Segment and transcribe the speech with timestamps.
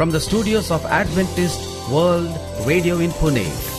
[0.00, 2.34] from the studios of Adventist World
[2.66, 3.69] Radio in Pune.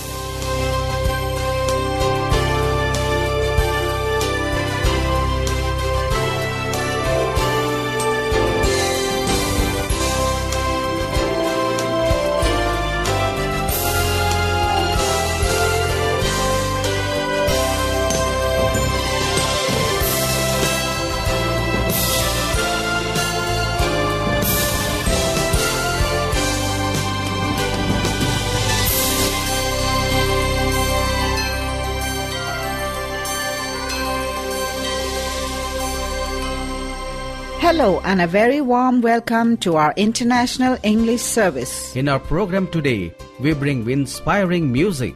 [37.82, 41.96] Hello and a very warm welcome to our International English Service.
[41.96, 45.16] In our program today, we bring inspiring music.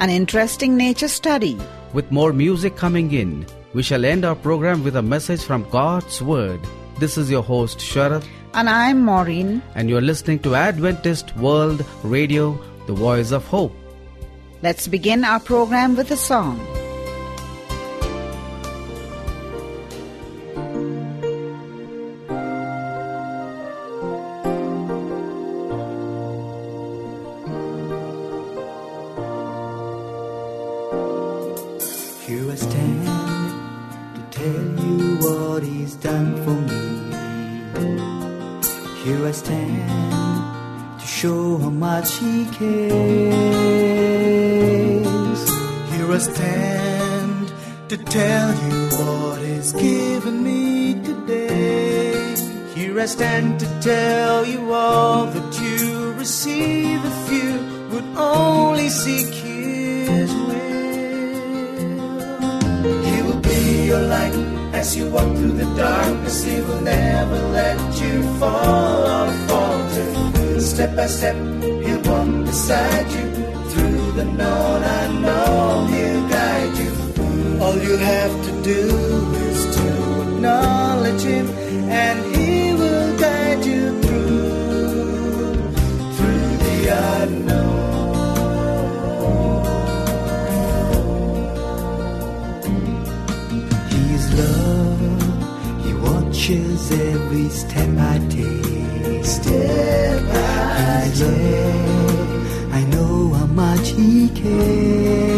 [0.00, 1.56] An interesting nature study.
[1.92, 6.20] With more music coming in, we shall end our program with a message from God's
[6.20, 6.58] Word.
[6.98, 9.62] This is your host, Sharath, And I'm Maureen.
[9.76, 13.72] and you're listening to Adventist World Radio, the voice of hope.
[14.62, 16.58] Let's begin our program with a song.
[48.10, 52.34] Tell you what is given me today.
[52.74, 57.50] Here I stand to tell you all that you receive if you
[57.90, 60.90] would only seek his will.
[63.08, 64.34] He will be your light
[64.74, 66.42] as you walk through the darkness.
[66.42, 70.60] He will never let you fall or falter.
[70.60, 73.26] Step by step, he'll walk beside you
[73.70, 75.99] through the known unknown.
[77.70, 77.78] He'll guide you.
[77.78, 78.82] All you have to do
[79.34, 79.86] is to
[80.22, 81.48] acknowledge him,
[81.88, 85.54] and he will guide you through
[86.16, 86.88] through the
[87.22, 87.90] unknown.
[93.90, 95.00] He is love.
[95.84, 99.24] He watches every step I take.
[99.24, 101.38] Step by step.
[102.72, 105.29] I know how much he cares.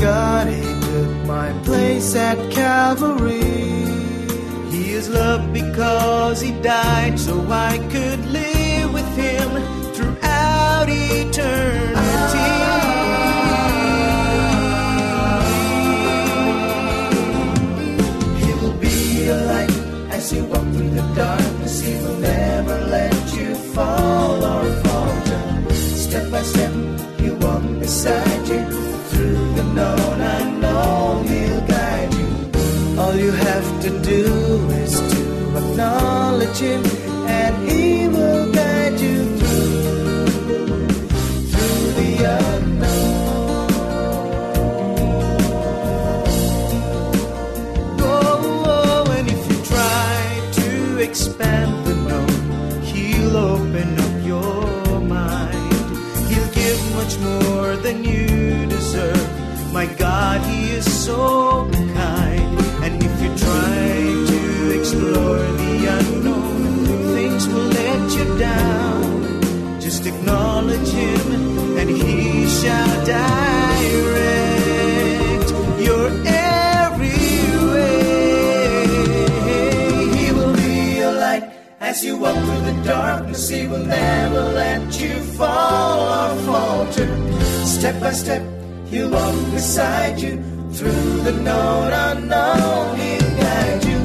[0.00, 3.44] God, he took my place at Calvary.
[4.70, 9.50] He is loved because he died so I could live with him
[9.92, 12.48] throughout eternity.
[18.40, 19.70] He will be your light
[20.16, 21.80] as you walk through the darkness.
[21.82, 25.74] He will never let you fall or falter.
[25.74, 26.72] Step by step,
[27.20, 28.99] he'll walk beside you
[29.80, 31.26] through the known unknown.
[31.26, 33.00] He'll guide you.
[33.00, 34.24] All you have to do
[34.70, 35.22] is to
[35.58, 36.82] acknowledge him,
[37.26, 40.26] and he will guide you through
[41.50, 43.70] through the unknown.
[48.00, 50.18] Oh, oh, and if you try
[50.62, 55.72] to expand the known, he'll open up your mind.
[56.28, 58.29] He'll give much more than you.
[59.80, 61.64] My God, He is so
[61.94, 62.52] kind.
[62.84, 63.82] And if you try
[64.32, 64.40] to
[64.78, 69.80] explore the unknown, things will let you down.
[69.80, 73.80] Just acknowledge Him, and He shall direct
[75.88, 77.32] your every
[77.72, 78.84] way.
[80.14, 81.44] He will be your light
[81.80, 83.48] as you walk through the darkness.
[83.48, 87.08] He will never let you fall or falter.
[87.64, 88.42] Step by step,
[88.90, 90.42] He'll walk beside you
[90.72, 92.98] through the known unknown.
[92.98, 94.00] He'll guide you.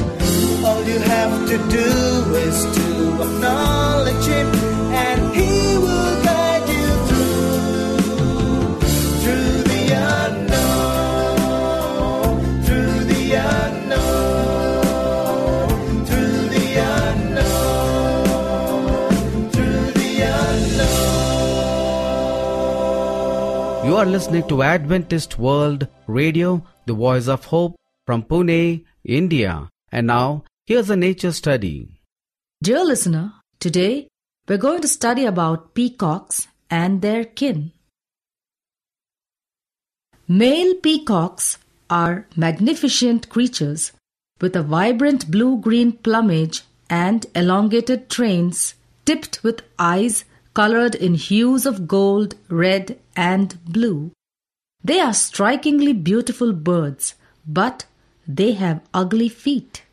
[0.63, 1.89] All you have to do
[2.35, 4.47] is to acknowledge Him,
[4.93, 5.34] and
[23.85, 27.75] You are listening to Adventist World Radio, the voice of hope
[28.07, 29.69] from Pune, India.
[29.91, 32.01] And now, here's a nature study.
[32.63, 34.07] Dear listener, today
[34.47, 37.73] we're going to study about peacocks and their kin.
[40.27, 43.91] Male peacocks are magnificent creatures
[44.41, 48.73] with a vibrant blue green plumage and elongated trains
[49.05, 54.11] tipped with eyes colored in hues of gold, red, and blue.
[54.83, 57.15] They are strikingly beautiful birds,
[57.47, 57.85] but
[58.27, 59.83] they have ugly feet.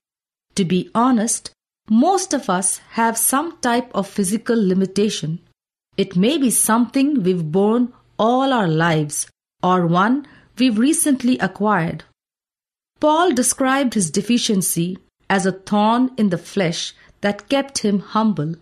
[0.56, 1.50] To be honest,
[1.88, 5.40] most of us have some type of physical limitation.
[5.96, 9.28] It may be something we've borne all our lives
[9.62, 10.26] or one
[10.58, 12.04] we've recently acquired.
[13.00, 14.98] Paul described his deficiency
[15.28, 18.54] as a thorn in the flesh that kept him humble.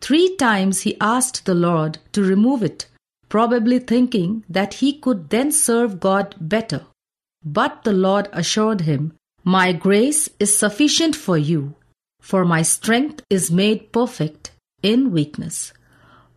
[0.00, 2.86] Three times he asked the Lord to remove it,
[3.28, 6.86] probably thinking that he could then serve God better.
[7.44, 9.12] But the Lord assured him,
[9.44, 11.74] My grace is sufficient for you,
[12.20, 15.72] for my strength is made perfect in weakness.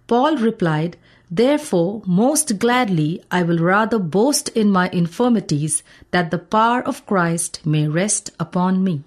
[0.07, 0.97] Paul replied,
[1.29, 7.65] Therefore, most gladly I will rather boast in my infirmities, that the power of Christ
[7.65, 9.03] may rest upon me.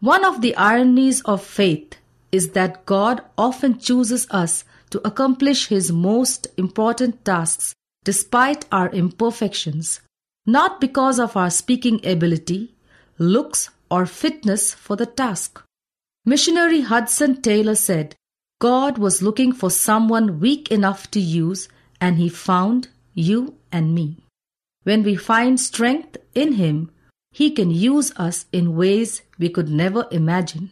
[0.00, 1.96] One of the ironies of faith
[2.32, 7.74] is that God often chooses us to accomplish His most important tasks
[8.04, 10.00] despite our imperfections,
[10.46, 12.74] not because of our speaking ability,
[13.18, 15.62] looks, or fitness for the task.
[16.24, 18.14] Missionary Hudson Taylor said,
[18.60, 21.68] God was looking for someone weak enough to use,
[22.00, 24.18] and He found you and me.
[24.84, 26.90] When we find strength in Him,
[27.30, 30.70] He can use us in ways we could never imagine.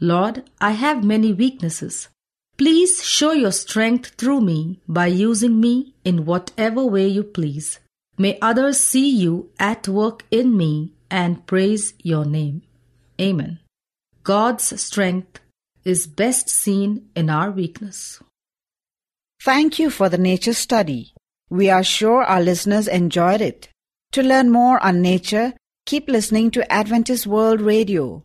[0.00, 2.08] Lord, I have many weaknesses.
[2.58, 7.80] Please show your strength through me by using me in whatever way you please.
[8.18, 12.62] May others see you at work in me and praise your name.
[13.20, 13.58] Amen.
[14.22, 15.40] God's strength
[15.84, 18.20] is best seen in our weakness.
[19.42, 21.14] Thank you for the nature study.
[21.50, 23.68] We are sure our listeners enjoyed it.
[24.12, 25.54] To learn more on nature,
[25.86, 28.24] keep listening to Adventist World Radio.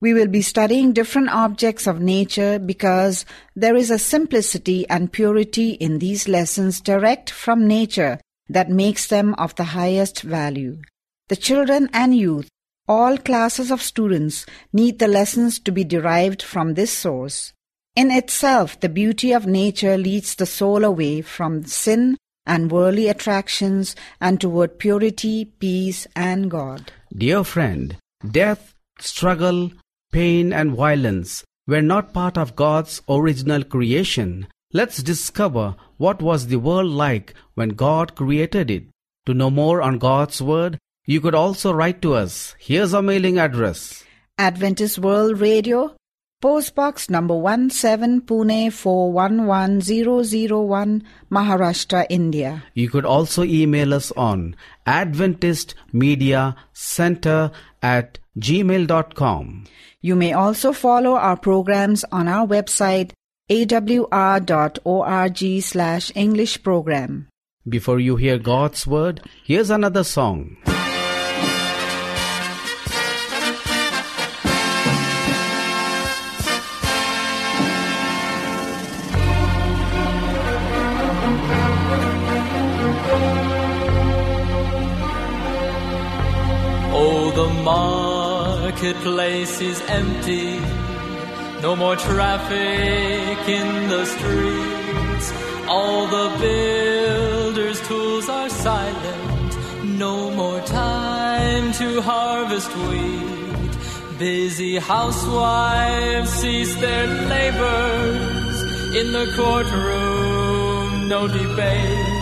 [0.00, 5.70] We will be studying different objects of nature because there is a simplicity and purity
[5.70, 10.82] in these lessons direct from nature that makes them of the highest value.
[11.28, 12.48] The children and youth,
[12.86, 17.52] all classes of students, need the lessons to be derived from this source.
[17.96, 23.96] In itself, the beauty of nature leads the soul away from sin and worldly attractions
[24.20, 26.92] and toward purity, peace, and God.
[27.16, 27.96] Dear friend,
[28.30, 29.72] death, struggle,
[30.16, 34.46] pain, and violence were not part of God's original creation.
[34.72, 38.84] Let's discover what was the world like when God created it.
[39.26, 42.54] To know more on God's Word, you could also write to us.
[42.58, 44.04] Here's our mailing address.
[44.38, 45.94] Adventist World Radio,
[46.40, 52.64] Post Box number 17 Pune 411001, Maharashtra, India.
[52.72, 57.50] You could also email us on Adventist Media Center
[57.82, 59.64] at gmail.com.
[60.00, 63.12] You may also follow our programs on our website
[63.50, 64.42] awr.org
[65.62, 67.28] slash English program.
[67.68, 70.56] Before you hear God's Word, here's another song.
[88.76, 90.60] Marketplace is empty.
[91.62, 95.32] No more traffic in the streets.
[95.66, 99.56] All the builders' tools are silent.
[99.98, 104.18] No more time to harvest wheat.
[104.18, 108.56] Busy housewives cease their labors.
[108.94, 112.15] In the courtroom, no debate.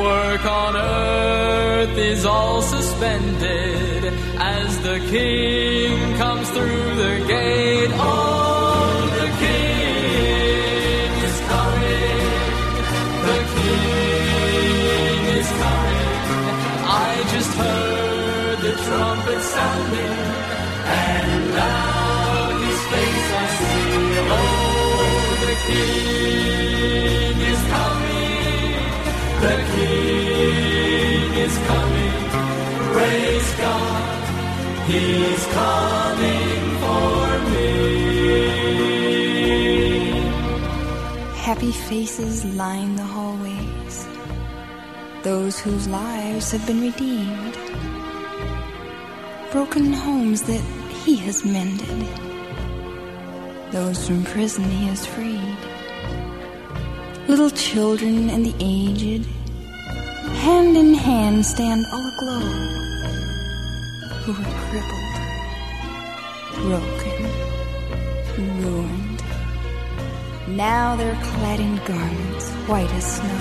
[0.00, 4.04] Work on earth is all suspended
[4.38, 7.90] as the king comes through the gate.
[7.92, 12.24] Oh, the king is coming.
[13.28, 16.10] The king is coming.
[16.86, 20.18] I just heard the trumpet sounding,
[21.02, 23.90] and loud his face I see.
[24.38, 26.69] Oh, the king
[29.80, 32.16] King is coming.
[32.92, 34.20] Praise God.
[34.90, 37.70] He's coming for me.
[41.48, 43.96] Happy faces line the hallways.
[45.22, 47.56] Those whose lives have been redeemed.
[49.50, 50.64] Broken homes that
[51.04, 52.06] he has mended.
[53.72, 55.58] Those from prison he has freed.
[57.28, 59.26] Little children and the aged,
[60.46, 62.40] hand in hand stand all aglow,
[64.22, 65.10] who were crippled
[66.62, 67.22] broken,
[68.62, 69.22] ruined.
[70.48, 73.40] Now they're clad in garments white as snow.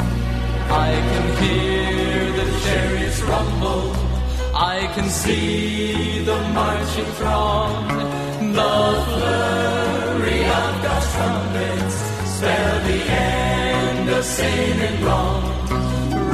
[0.72, 3.92] I can hear the chariots rumble.
[4.56, 7.88] I can see the marching throng.
[8.60, 8.78] The
[9.10, 11.96] flurry of God's trumpets
[12.36, 15.59] spell the end of sin and wrong.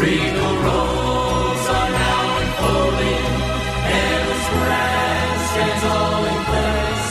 [0.06, 3.34] Regal roads are now unfolding.
[3.90, 7.10] Heaven's grandstands all in place.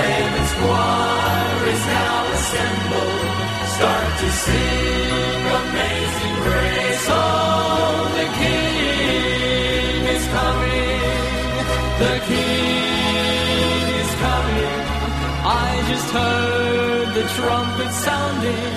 [0.00, 3.28] Heaven's choir is now assembled.
[3.76, 7.06] Start to sing amazing grace.
[7.12, 11.04] Oh, the King is coming.
[12.04, 14.80] The King is coming.
[15.44, 18.72] I just heard the trumpet sounding,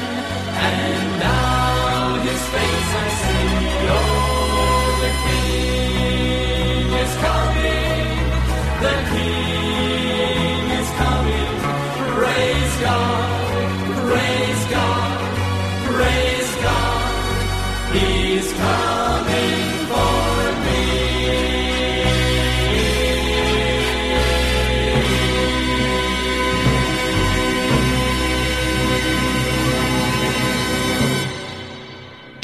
[0.67, 1.86] and now
[2.29, 3.47] His face I see.
[3.95, 8.17] Oh, the King is coming.
[8.85, 11.55] The King is coming.
[12.17, 13.29] Praise God.
[14.09, 15.19] Praise God.
[15.89, 17.93] Praise God.
[17.93, 18.96] He's coming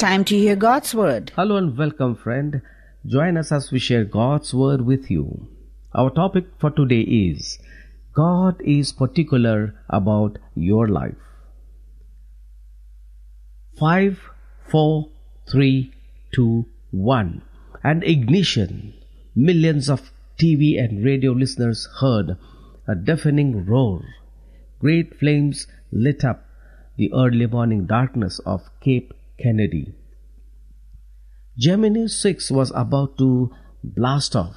[0.04, 1.32] Time to hear God's Word.
[1.34, 2.60] Hello and welcome, friend.
[3.06, 5.48] Join us as we share God's Word with you.
[5.94, 7.58] Our topic for today is
[8.12, 11.16] God is particular about your life.
[13.78, 14.20] 5,
[14.68, 15.08] 4,
[15.50, 15.90] 3,
[16.34, 17.42] 2, 1.
[17.82, 18.92] And ignition.
[19.34, 22.36] Millions of TV and radio listeners heard
[22.86, 24.04] a deafening roar.
[24.80, 26.44] Great flames lit up
[26.98, 29.94] the early morning darkness of Cape Kennedy.
[31.58, 34.56] Gemini 6 was about to blast off.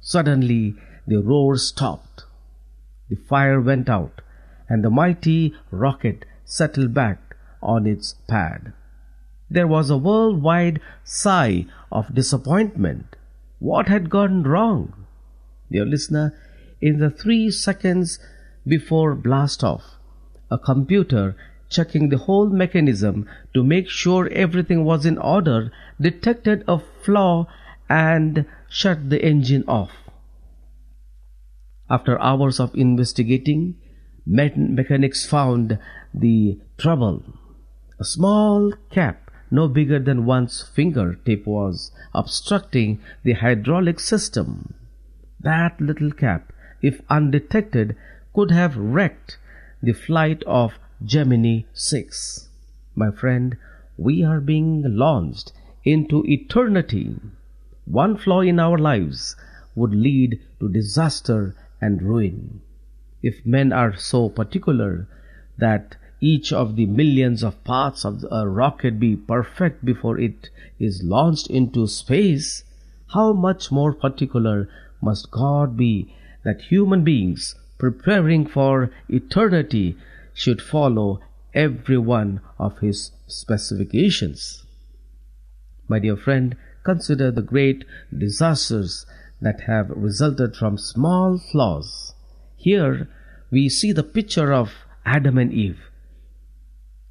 [0.00, 0.74] Suddenly,
[1.06, 2.24] the roar stopped.
[3.08, 4.20] The fire went out,
[4.68, 8.72] and the mighty rocket settled back on its pad.
[9.50, 13.16] There was a worldwide sigh of disappointment.
[13.58, 15.06] What had gone wrong?
[15.70, 16.34] Dear listener,
[16.80, 18.18] in the three seconds
[18.66, 19.98] before blast off,
[20.50, 21.36] a computer
[21.74, 27.46] checking the whole mechanism to make sure everything was in order detected a flaw
[27.88, 29.90] and shut the engine off.
[31.90, 33.74] After hours of investigating,
[34.26, 35.78] mechanics found
[36.14, 37.22] the trouble.
[38.00, 44.74] A small cap, no bigger than one's fingertip, was obstructing the hydraulic system.
[45.40, 47.96] That little cap, if undetected,
[48.34, 49.38] could have wrecked
[49.82, 50.72] the flight of
[51.02, 52.48] Gemini 6.
[52.94, 53.56] My friend,
[53.98, 55.52] we are being launched
[55.84, 57.16] into eternity.
[57.84, 59.34] One flaw in our lives
[59.74, 62.60] would lead to disaster and ruin.
[63.22, 65.08] If men are so particular
[65.58, 70.48] that each of the millions of parts of a rocket be perfect before it
[70.78, 72.62] is launched into space,
[73.08, 74.68] how much more particular
[75.02, 79.96] must God be that human beings preparing for eternity
[80.34, 81.20] should follow
[81.54, 84.66] every one of his specifications.
[85.88, 87.84] My dear friend, consider the great
[88.16, 89.06] disasters
[89.40, 92.14] that have resulted from small flaws.
[92.56, 93.08] Here
[93.50, 94.72] we see the picture of
[95.06, 95.80] Adam and Eve.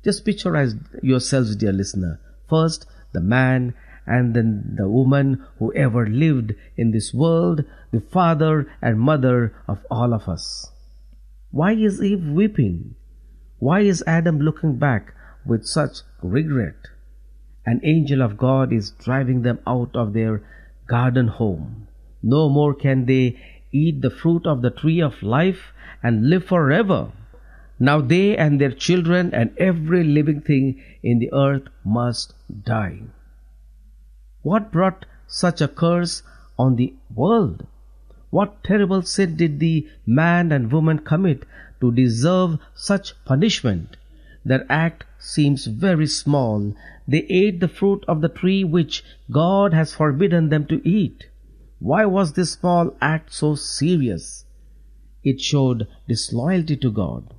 [0.04, 2.20] Just picturize yourselves, dear listener.
[2.50, 3.74] First, the man
[4.06, 9.80] and then the woman who ever lived in this world, the father and mother of
[9.90, 10.70] all of us.
[11.52, 12.96] Why is Eve weeping?
[13.64, 15.14] Why is Adam looking back
[15.46, 16.90] with such regret?
[17.66, 20.44] An angel of God is driving them out of their
[20.86, 21.88] garden home.
[22.22, 23.40] No more can they
[23.72, 25.72] eat the fruit of the tree of life
[26.04, 27.14] and live forever.
[27.80, 32.34] Now they and their children and every living thing in the earth must
[32.66, 33.04] die.
[34.42, 36.22] What brought such a curse
[36.60, 37.66] on the world?
[38.30, 41.46] What terrible sin did the man and woman commit
[41.84, 43.98] to deserve such punishment?
[44.46, 46.74] Their act seems very small.
[47.06, 51.28] They ate the fruit of the tree which God has forbidden them to eat.
[51.80, 54.46] Why was this small act so serious?
[55.26, 57.34] It showed disloyalty to God.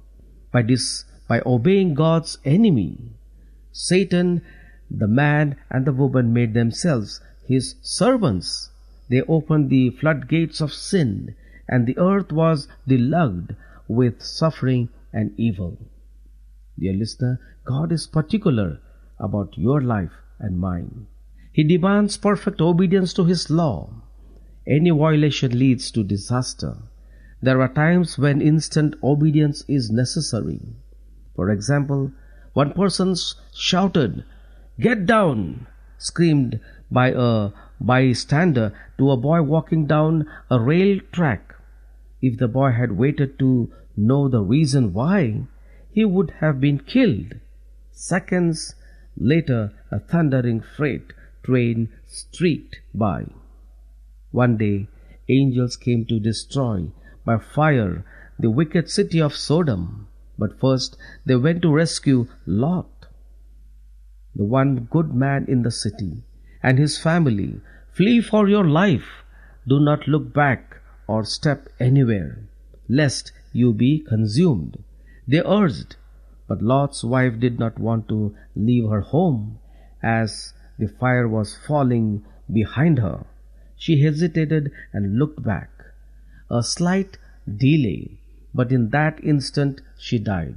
[0.53, 2.99] By this, by obeying God's enemy,
[3.73, 4.43] Satan,
[4.91, 8.71] the man and the woman made themselves his servants.
[9.09, 11.35] They opened the floodgates of sin,
[11.67, 13.55] and the earth was deluged
[13.89, 15.79] with suffering and evil.
[16.79, 18.81] Dear listener, God is particular
[19.19, 21.07] about your life and mine.
[21.53, 23.91] He demands perfect obedience to His law.
[24.67, 26.77] Any violation leads to disaster.
[27.41, 30.61] There are times when instant obedience is necessary.
[31.37, 32.13] For example,
[32.55, 33.15] one person
[33.55, 34.25] shouted,
[34.81, 35.67] Get down!
[35.99, 36.61] screamed
[36.91, 37.51] by a
[37.81, 41.54] bystander to a boy walking down a rail track.
[42.27, 45.43] If the boy had waited to know the reason why,
[45.93, 47.35] he would have been killed.
[47.93, 48.77] Seconds
[49.15, 51.13] later, a thundering freight
[51.43, 53.27] train streaked by.
[54.31, 54.89] One day,
[55.29, 56.93] angels came to destroy
[57.27, 58.07] by fire
[58.39, 60.09] the wicked city of Sodom.
[60.39, 63.07] But first, they went to rescue Lot,
[64.35, 66.23] the one good man in the city,
[66.63, 67.61] and his family.
[67.93, 69.25] Flee for your life.
[69.69, 70.74] Do not look back
[71.07, 72.49] or step anywhere,
[72.89, 74.83] lest you be consumed.
[75.27, 75.97] They urged,
[76.49, 79.59] but Lot's wife did not want to leave her home,
[80.03, 83.25] as the fire was falling behind her.
[83.77, 85.71] She hesitated and looked back.
[86.51, 88.19] A slight delay,
[88.55, 90.57] but in that instant she died.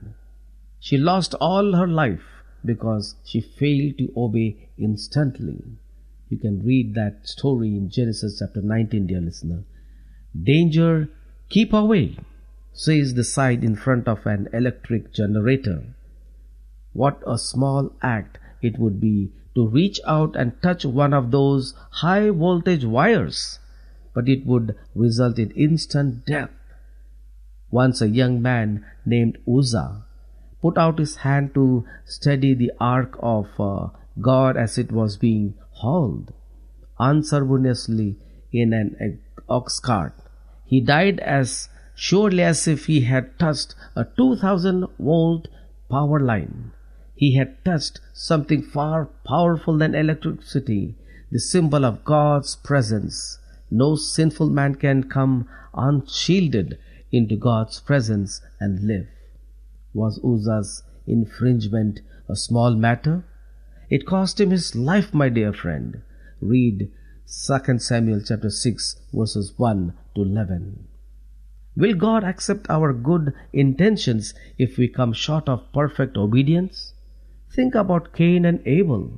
[0.79, 5.63] She lost all her life because she failed to obey instantly.
[6.29, 9.63] You can read that story in Genesis chapter 19, dear listener.
[10.43, 11.09] Danger,
[11.49, 12.17] keep away,
[12.73, 15.83] says the sign in front of an electric generator.
[16.93, 21.73] What a small act it would be to reach out and touch one of those
[21.91, 23.59] high voltage wires,
[24.13, 26.51] but it would result in instant death.
[27.71, 30.05] Once a young man named Uzzah
[30.61, 33.89] put out his hand to steady the ark of uh,
[34.21, 36.33] God as it was being hauled
[36.99, 38.17] unceremoniously
[38.51, 40.13] in an ox cart.
[40.67, 45.47] He died as surely as if he had touched a 2000 volt
[45.89, 46.71] power line.
[47.15, 50.95] He had touched something far powerful than electricity,
[51.31, 53.39] the symbol of God's presence.
[53.71, 56.77] No sinful man can come unshielded
[57.11, 59.07] into God's presence and live.
[59.93, 63.23] Was Uzzah's infringement a small matter?
[63.89, 66.01] It cost him his life, my dear friend.
[66.41, 66.91] Read
[67.29, 70.87] 2 Samuel chapter 6 verses 1 to 11.
[71.75, 76.93] Will God accept our good intentions if we come short of perfect obedience?
[77.53, 79.11] Think about Cain and Abel.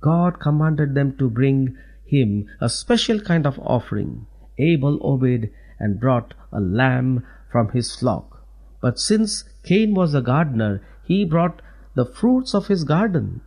[0.00, 4.26] God commanded them to bring him a special kind of offering.
[4.56, 8.46] Abel obeyed and brought a lamb from his flock.
[8.80, 11.62] But since Cain was a gardener, he brought
[11.96, 13.40] the fruits of his garden.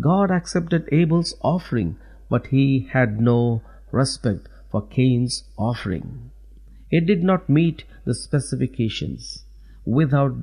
[0.00, 1.96] God accepted Abel's offering,
[2.28, 6.30] but he had no respect for Cain's offering.
[6.90, 9.44] It did not meet the specifications.
[9.84, 10.34] Without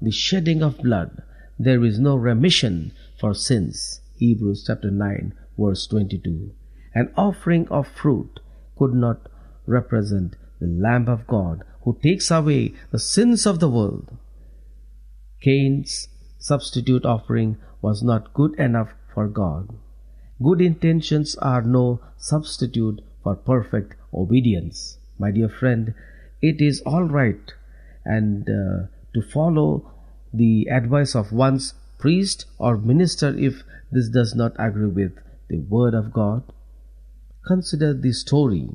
[0.00, 1.22] the shedding of blood,
[1.58, 4.00] there is no remission for sins.
[4.16, 6.52] Hebrews chapter 9, verse 22.
[6.94, 8.40] An offering of fruit
[8.76, 9.28] could not
[9.66, 14.16] represent the Lamb of God who takes away the sins of the world.
[15.40, 19.76] Cain's substitute offering was not good enough for God.
[20.40, 24.98] Good intentions are no substitute for perfect obedience.
[25.18, 25.94] My dear friend,
[26.40, 27.52] it is all right
[28.04, 29.90] and uh, to follow
[30.32, 35.94] the advice of one's priest or minister if this does not agree with the word
[35.94, 36.44] of God.
[37.44, 38.68] Consider the story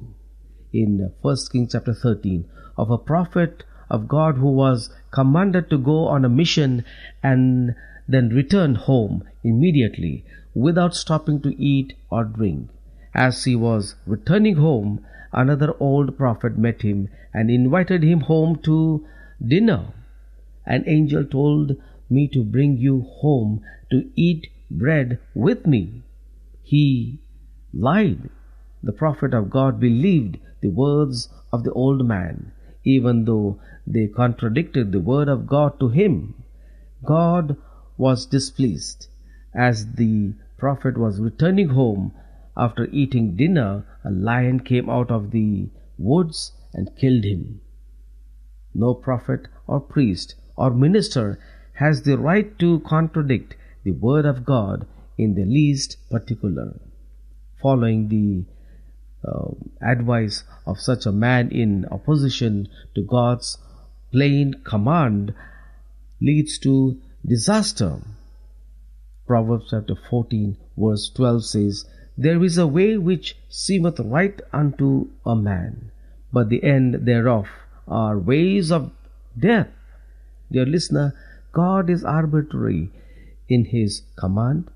[0.73, 2.43] in 1 Kings chapter 13
[2.77, 6.83] of a prophet of God who was commanded to go on a mission
[7.21, 7.73] and
[8.07, 12.69] then return home immediately without stopping to eat or drink.
[13.13, 19.05] As he was returning home, another old prophet met him and invited him home to
[19.45, 19.93] dinner.
[20.65, 21.75] An angel told
[22.09, 23.61] me to bring you home
[23.91, 26.03] to eat bread with me.
[26.63, 27.19] He
[27.73, 28.29] lied.
[28.81, 32.51] The prophet of God believed the words of the old man,
[32.83, 36.35] even though they contradicted the word of God to him.
[37.03, 37.57] God
[37.97, 39.07] was displeased.
[39.55, 42.13] As the prophet was returning home
[42.55, 47.61] after eating dinner, a lion came out of the woods and killed him.
[48.73, 51.39] No prophet or priest or minister
[51.73, 54.87] has the right to contradict the word of God
[55.17, 56.79] in the least particular.
[57.61, 58.45] Following the
[59.27, 63.57] uh, advice of such a man in opposition to God's
[64.11, 65.33] plain command
[66.21, 67.99] leads to disaster.
[69.25, 71.85] Proverbs chapter 14 verse 12 says,
[72.17, 75.91] There is a way which seemeth right unto a man,
[76.31, 77.47] but the end thereof
[77.87, 78.91] are ways of
[79.37, 79.69] death.
[80.51, 81.13] Dear listener,
[81.51, 82.89] God is arbitrary
[83.47, 84.69] in His command.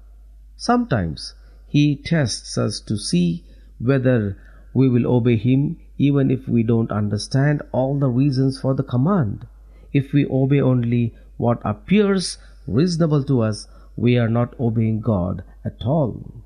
[0.56, 1.34] Sometimes
[1.68, 3.44] He tests us to see
[3.80, 4.38] whether
[4.74, 9.48] we will obey Him even if we don't understand all the reasons for the command.
[9.94, 15.82] If we obey only what appears reasonable to us, we are not obeying God at
[15.84, 16.44] all,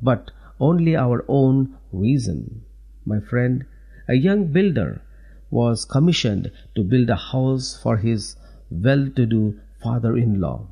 [0.00, 2.64] but only our own reason.
[3.04, 3.64] My friend,
[4.06, 5.02] a young builder
[5.50, 8.36] was commissioned to build a house for his
[8.70, 10.66] well to do father in law.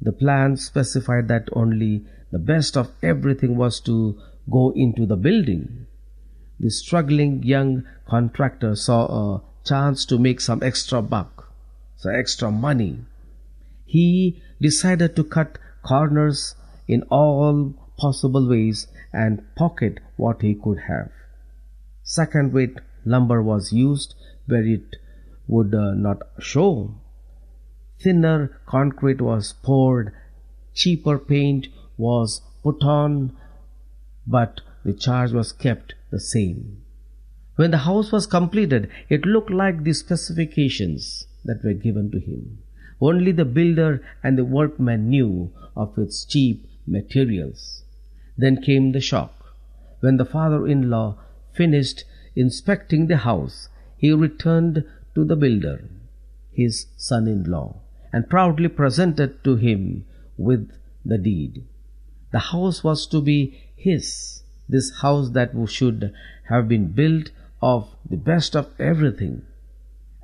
[0.00, 4.18] The plan specified that only the best of everything was to
[4.50, 5.86] go into the building.
[6.60, 11.52] The struggling young contractor saw a chance to make some extra buck,
[11.96, 13.00] some extra money.
[13.86, 16.54] He decided to cut corners
[16.88, 21.10] in all possible ways and pocket what he could have.
[22.02, 24.14] Second rate lumber was used
[24.46, 24.96] where it
[25.48, 26.94] would uh, not show.
[28.00, 30.12] Thinner concrete was poured,
[30.74, 33.32] cheaper paint was put on,
[34.26, 36.82] but the charge was kept the same.
[37.56, 42.58] When the house was completed, it looked like the specifications that were given to him.
[43.00, 47.84] Only the builder and the workman knew of its cheap materials.
[48.38, 49.54] Then came the shock.
[50.00, 51.18] When the father in law
[51.52, 52.04] finished
[52.34, 55.84] inspecting the house, he returned to the builder,
[56.52, 57.80] his son in law,
[58.12, 60.04] and proudly presented to him
[60.36, 60.70] with
[61.04, 61.64] the deed.
[62.32, 66.12] The house was to be his, this house that should
[66.48, 67.30] have been built
[67.62, 69.42] of the best of everything.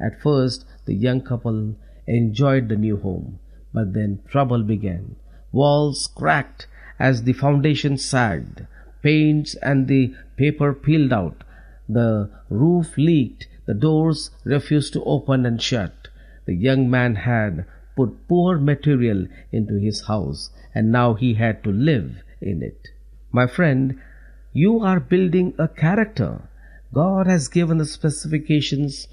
[0.00, 1.76] At first, the young couple
[2.06, 3.38] enjoyed the new home,
[3.72, 5.16] but then trouble began.
[5.52, 6.66] Walls cracked
[6.98, 8.66] as the foundation sagged,
[9.02, 11.44] paints and the paper peeled out,
[11.88, 16.08] the roof leaked, the doors refused to open and shut.
[16.46, 21.70] The young man had put poor material into his house, and now he had to
[21.70, 22.88] live in it.
[23.30, 24.00] My friend,
[24.52, 26.42] you are building a character.
[26.92, 29.06] God has given the specifications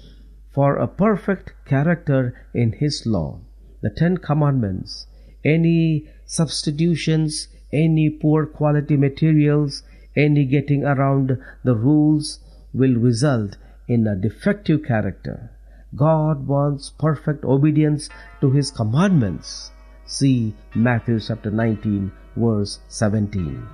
[0.52, 3.38] for a perfect character in His law.
[3.82, 5.06] The Ten Commandments.
[5.44, 9.82] Any substitutions, any poor quality materials,
[10.16, 12.40] any getting around the rules
[12.74, 13.56] will result
[13.88, 15.50] in a defective character.
[15.96, 18.08] God wants perfect obedience
[18.40, 19.70] to His commandments.
[20.04, 23.66] See Matthew chapter 19, verse 17.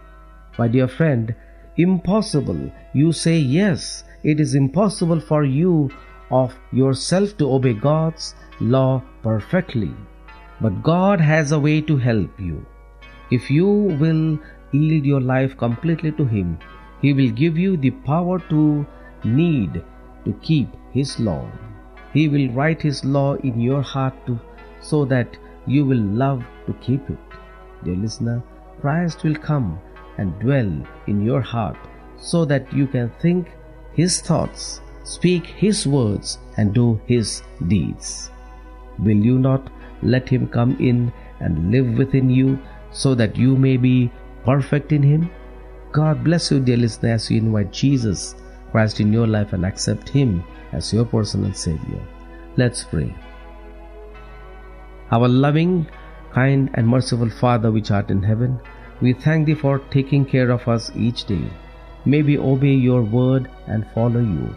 [0.59, 1.35] My dear friend,
[1.77, 2.73] impossible.
[2.93, 4.05] You say yes.
[4.23, 5.91] It is impossible for you
[6.31, 9.95] of yourself to obey God's law perfectly.
[10.61, 12.65] But God has a way to help you.
[13.31, 14.39] If you will
[14.73, 16.59] yield your life completely to Him,
[17.03, 18.87] He will give you the power to
[19.25, 19.83] need
[20.25, 21.47] to keep His law.
[22.13, 24.39] He will write His law in your heart to,
[24.81, 25.37] so that
[25.67, 27.19] you will love to keep it.
[27.85, 28.43] Dear listener,
[28.81, 29.79] Christ will come
[30.19, 30.73] and dwell
[31.07, 31.77] in your heart
[32.19, 33.51] so that you can think
[33.93, 38.31] His thoughts, speak His words, and do His deeds.
[38.99, 39.71] Will you not
[40.03, 42.59] let Him come in and live within you
[42.91, 44.11] so that you may be
[44.45, 45.31] perfect in Him?
[45.93, 48.35] God bless you, dear listener, as you invite Jesus
[48.73, 50.43] Christ in your life and accept Him
[50.73, 52.03] as your personal Savior.
[52.57, 53.15] Let's pray.
[55.13, 55.87] Our loving,
[56.33, 58.61] kind, and merciful Father which art in heaven,
[59.01, 61.45] we thank Thee for taking care of us each day.
[62.05, 64.55] May we obey Your word and follow You.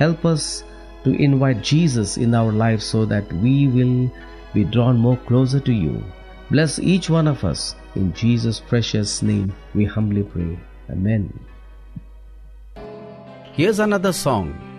[0.00, 0.64] Help us
[1.04, 4.10] to invite Jesus in our lives so that we will
[4.54, 6.02] be drawn more closer to You.
[6.50, 7.76] Bless each one of us.
[7.94, 10.58] In Jesus' precious name we humbly pray.
[10.88, 11.38] Amen.
[13.52, 14.69] Here's another song.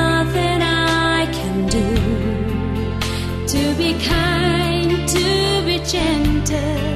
[0.00, 1.88] Nothing I can do
[3.52, 5.28] to be kind, to
[5.66, 6.94] be gentle.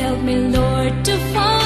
[0.00, 1.65] Help me, Lord, to follow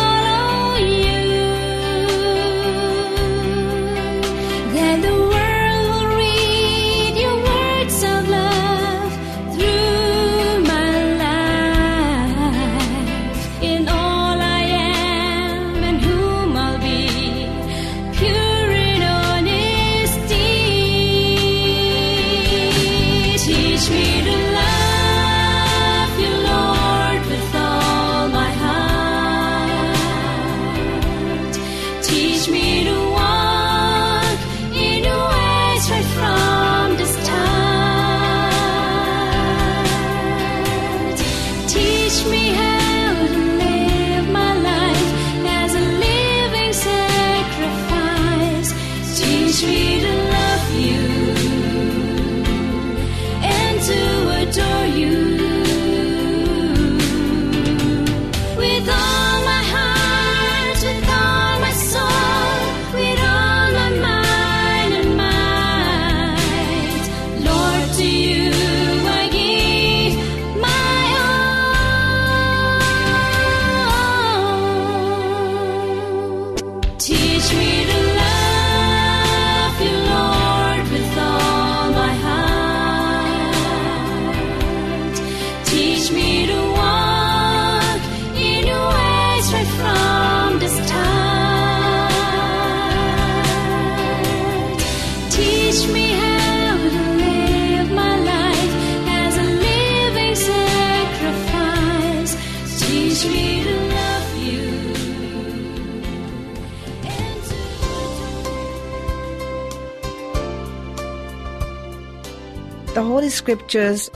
[113.00, 114.10] The Holy Scriptures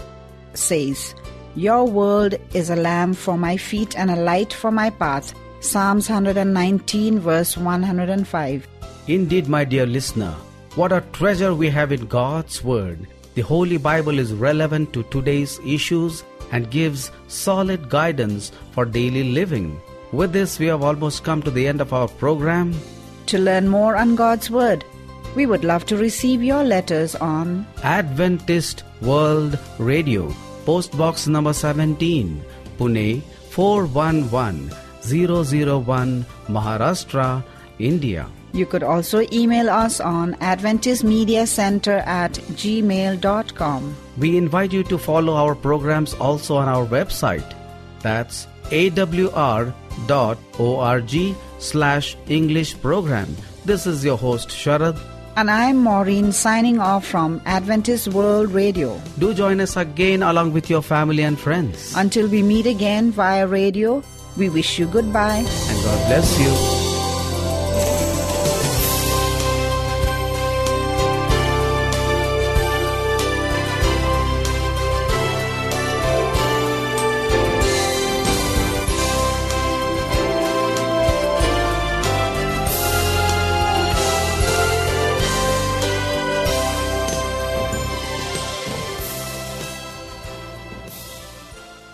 [0.53, 1.15] says,
[1.57, 5.33] Your word is a lamp for my feet and a light for my path.
[5.61, 8.69] Psalms 119 verse 105.
[9.09, 10.33] Indeed, my dear listener,
[10.75, 13.07] what a treasure we have in God's Word.
[13.37, 19.81] The Holy Bible is relevant to today's issues and gives solid guidance for daily living.
[20.13, 22.75] With this, we have almost come to the end of our program.
[23.29, 24.85] To learn more on God's Word,
[25.35, 30.31] we would love to receive your letters on Adventist World Radio,
[30.65, 32.41] Post Box number 17,
[32.79, 33.21] Pune
[33.51, 37.43] 411001, Maharashtra,
[37.79, 38.27] India.
[38.53, 43.97] You could also email us on Adventist Media Center at gmail.com.
[44.17, 47.53] We invite you to follow our programs also on our website.
[48.01, 49.75] That's awr.org
[51.59, 53.37] slash English program.
[53.65, 54.99] This is your host Sharad.
[55.37, 59.01] And I'm Maureen signing off from Adventist World Radio.
[59.19, 61.93] Do join us again along with your family and friends.
[61.97, 64.03] Until we meet again via radio,
[64.37, 65.45] we wish you goodbye.
[65.45, 66.74] And God bless you.